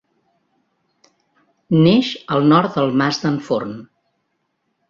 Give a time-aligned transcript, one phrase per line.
[1.83, 3.77] Neix al nord del Mas d'en Forn.